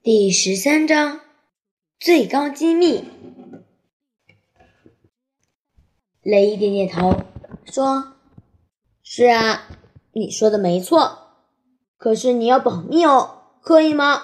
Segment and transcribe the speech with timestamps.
[0.00, 1.20] 第十三章
[1.98, 3.04] 最高机密。
[6.22, 7.16] 雷伊点点头，
[7.64, 8.14] 说
[9.02, 9.68] ：“是啊，
[10.12, 11.18] 你说的没错。
[11.96, 14.22] 可是你要保密哦，可以吗？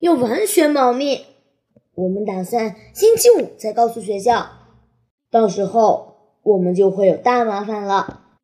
[0.00, 1.24] 要完全保密。
[1.94, 4.50] 我们打算星期五再告诉学校，
[5.30, 8.36] 到时候我们就会有大麻烦了，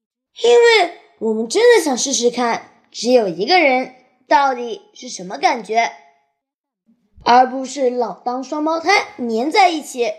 [0.44, 3.92] 因为我们真的想试试看，只有一个人
[4.28, 5.90] 到底是什么感觉。”
[7.22, 10.12] 而不是老当双胞胎粘在一起，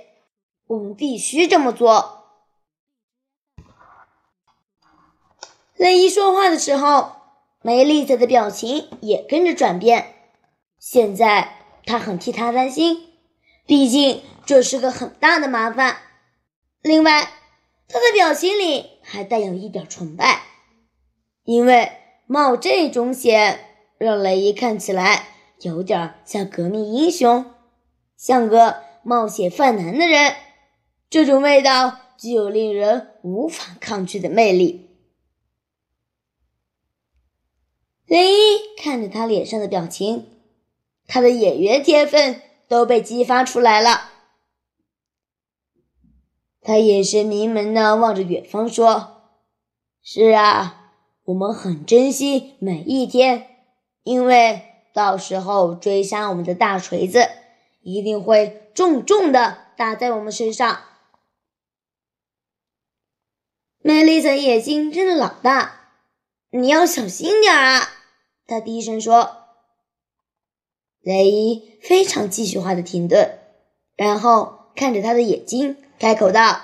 [0.67, 2.19] 我们必须这么做。
[5.75, 7.13] 雷伊说话的时候，
[7.63, 10.13] 梅丽莎的表情也跟着转变。
[10.77, 13.07] 现在他很替他担心，
[13.65, 15.97] 毕竟这是个很大的麻烦。
[16.81, 17.31] 另外，
[17.87, 20.43] 他的表情里还带有一点崇拜，
[21.43, 21.91] 因为
[22.27, 23.59] 冒这种险
[23.97, 25.27] 让雷伊看起来。
[25.61, 27.45] 有点像革命英雄，
[28.17, 30.35] 像个冒险犯难的人，
[31.09, 34.89] 这种味道具有令人无法抗拒的魅力。
[38.07, 40.27] 雷伊看着他脸上的表情，
[41.05, 44.09] 他的演员天分都被激发出来了。
[46.61, 49.31] 他眼神迷蒙的望着远方，说
[50.01, 50.91] ：“是啊，
[51.25, 53.47] 我们很珍惜每一天，
[54.03, 57.29] 因为。”到时候追杀我们的大锤子，
[57.81, 60.83] 一定会重重的打在我们身上。
[63.79, 65.91] 梅丽莎眼睛真的老大，
[66.51, 67.81] 你要小心点啊！
[68.45, 69.37] 他低声说。
[71.03, 73.39] 雷伊非常继续化的停顿，
[73.95, 76.61] 然后看着他的眼睛，开口道：“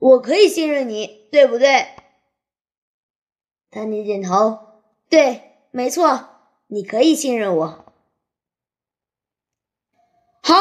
[0.00, 1.88] 我可以信任你，对不对？”
[3.70, 4.58] 他点点头，
[5.10, 6.37] 对，没错。
[6.68, 7.84] 你可以信任我。
[10.42, 10.54] 好，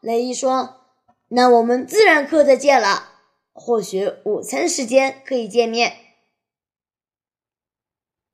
[0.00, 0.86] 雷伊说
[1.28, 3.08] ：“那我们自然课再见了。
[3.52, 5.96] 或许午餐时间可以见面。”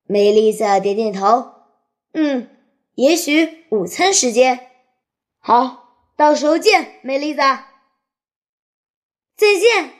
[0.05, 1.53] 梅丽萨点点头
[2.13, 2.49] ：“嗯，
[2.95, 4.71] 也许午餐时间。
[5.39, 7.69] 好，到时候见，梅丽萨。
[9.35, 9.93] 再见。”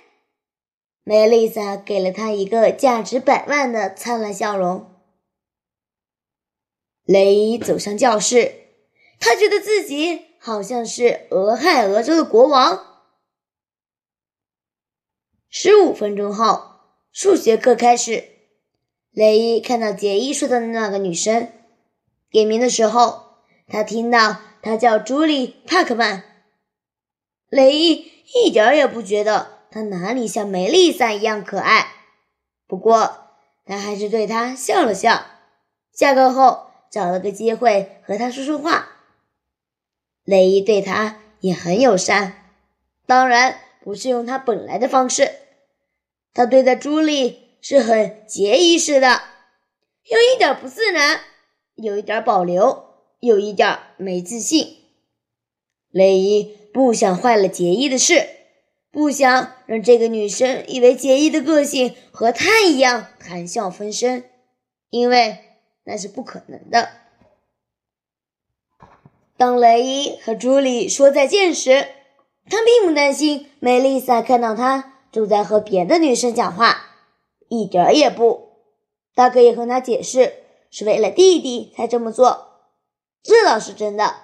[1.03, 4.88] 梅丽萨给了他一个价值百万的灿烂笑容。
[7.09, 8.53] 雷伊走向教室，
[9.19, 12.85] 他觉得自己好像是俄亥俄州的国王。
[15.49, 16.81] 十五分钟后，
[17.11, 18.25] 数学课开始。
[19.09, 21.51] 雷伊看到杰伊说的那个女生
[22.29, 26.23] 点名的时候，他听到她叫朱莉·帕克曼。
[27.49, 28.05] 雷伊
[28.35, 31.87] 一点也不觉得她哪里像梅丽莎一样可爱，
[32.67, 33.31] 不过
[33.65, 35.25] 他还是对她笑了笑。
[35.91, 36.68] 下课后。
[36.91, 38.89] 找了个机会和他说说话。
[40.23, 42.51] 雷伊对他也很友善，
[43.05, 45.31] 当然不是用他本来的方式。
[46.33, 49.21] 他对待朱莉是很节衣式的，
[50.03, 51.19] 有一点不自然，
[51.75, 52.85] 有一点保留，
[53.19, 54.77] 有一点没自信。
[55.89, 58.27] 雷伊不想坏了杰伊的事，
[58.91, 64.23] 不想让这个女生以为杰伊的个性和他一样谈笑风生，
[64.89, 65.45] 因为。
[65.83, 66.89] 那是不可能的。
[69.37, 71.87] 当雷伊和朱莉说再见时，
[72.49, 76.97] 他并不担心梅丽莎看到他正在和别的女生讲话，
[77.47, 78.49] 一点儿也不。
[79.15, 82.59] 他可以和他解释，是为了弟弟才这么做，
[83.23, 84.15] 这倒是真的。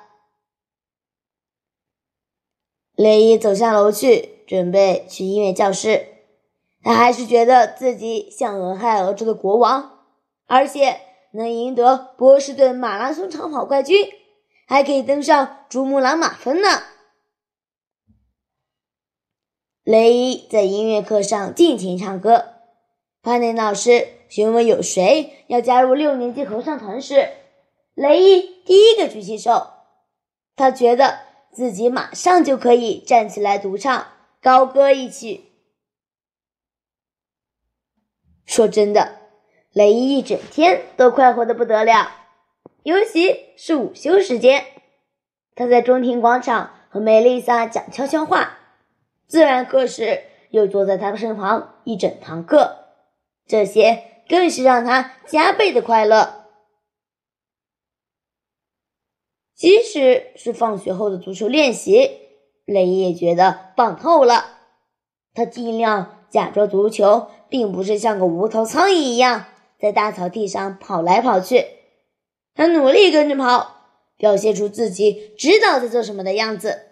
[2.95, 6.07] 雷伊走下楼去，准备去音乐教室。
[6.83, 10.05] 他还是觉得自己像俄亥俄州的国王，
[10.45, 10.99] 而且。
[11.35, 14.07] 能赢得波士顿马拉松长跑冠军，
[14.65, 16.67] 还可以登上珠穆朗玛峰呢。
[19.83, 22.53] 雷伊在音乐课上尽情唱歌。
[23.21, 27.29] 帕内老师询问有谁要加入六年级合唱团时，
[27.93, 29.67] 雷伊第一个举起手。
[30.55, 31.19] 他觉得
[31.51, 34.07] 自己马上就可以站起来独唱
[34.41, 35.45] 高歌一曲。
[38.45, 39.24] 说真的。
[39.75, 42.09] 雷伊一整天都快活的不得了，
[42.83, 44.63] 尤其是午休时间，
[45.53, 48.57] 他在中庭广场和梅丽莎讲悄悄话，
[49.27, 52.85] 自然课时又坐在他的身旁一整堂课，
[53.45, 56.45] 这些更是让他加倍的快乐。
[59.53, 62.11] 即使是放学后的足球练习，
[62.63, 64.45] 雷伊也觉得棒透了。
[65.33, 69.47] 他尽量假装足球并不是像个无头苍蝇一样。
[69.79, 71.65] 在大草地上跑来跑去，
[72.53, 76.87] 他努力跟着跑，表现出自己知道在做什么的样子。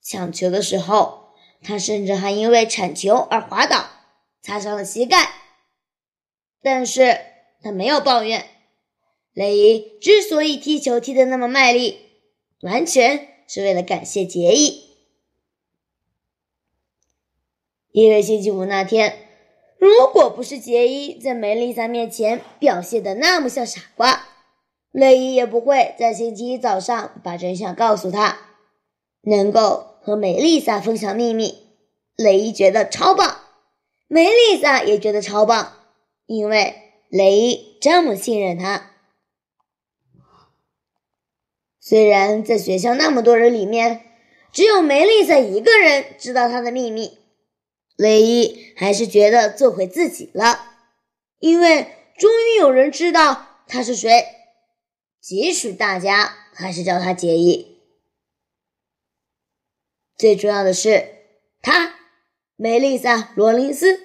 [0.00, 3.86] 抢球的时候，他甚至还因为铲球而滑倒，
[4.40, 5.32] 擦伤了膝盖。
[6.60, 7.18] 但是
[7.62, 8.46] 他没有抱怨。
[9.32, 11.98] 雷伊之所以踢球踢得那么卖力，
[12.60, 14.90] 完全是为了感谢杰伊。
[17.92, 19.31] 因为星期五那天，
[19.82, 24.28] 如果不是杰伊在梅丽莎面前表现的那么像傻瓜，
[24.92, 28.38] 雷伊也不会在星期一早上把真相告诉他。
[29.22, 31.66] 能够和梅丽莎分享秘密，
[32.14, 33.38] 雷伊觉得超棒，
[34.06, 35.72] 梅丽莎也觉得超棒，
[36.26, 36.76] 因为
[37.08, 38.92] 雷伊这么信任他。
[41.80, 44.02] 虽然在学校那么多人里面，
[44.52, 47.18] 只有梅丽莎一个人知道他的秘密，
[47.96, 50.58] 雷伊还是觉得做回自己了，
[51.38, 51.86] 因为
[52.18, 54.26] 终于有人知道他是谁，
[55.20, 57.78] 即使大家还是叫他杰伊。
[60.16, 61.08] 最重要的是，
[61.60, 61.94] 他
[62.56, 64.00] 梅丽莎·罗林斯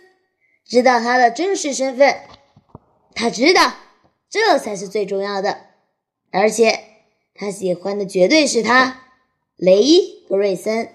[0.66, 2.22] 知道他的真实身份，
[3.13, 3.75] 他知道
[4.30, 5.68] 这才是最重要的，
[6.31, 6.83] 而且
[7.33, 9.06] 他喜欢的绝对是他，
[9.56, 10.94] 雷伊·格瑞森。